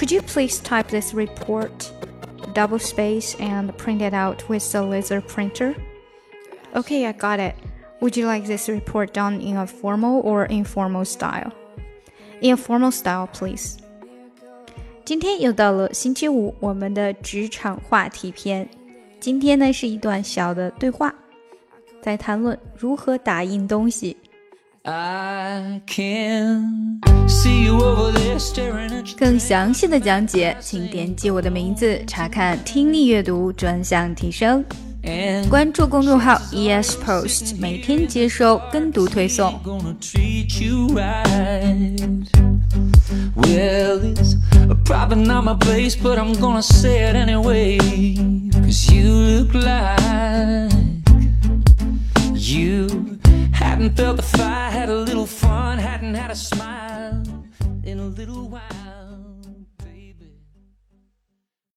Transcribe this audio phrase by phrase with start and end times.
[0.00, 1.90] Could you please type this report,
[2.54, 5.74] double space, and print it out with the laser printer?
[6.74, 7.54] Okay, I got it.
[8.00, 11.52] Would you like this report done in a formal or informal style?
[12.42, 13.78] In a formal style, please.
[15.04, 18.68] 今天又到了星期五，我们的职场话题篇。
[19.18, 21.14] 今天呢是一段小的对话，
[22.02, 24.16] 在谈论如何打印东西。
[29.17, 34.63] 更详细的讲解，请点击我的名字查看听力阅读专项提升。
[35.49, 39.59] 关注公众号 ES Post，每天接收跟读推送。
[43.35, 44.35] Well, it's
[44.85, 47.77] probably not my place, but I'm gonna say it anyway.
[48.51, 50.71] Cause you look like
[52.35, 52.87] you
[53.51, 55.79] hadn't felt the fire, had a little fun,
[56.31, 57.23] hadn't a smile
[57.83, 59.10] in a little while.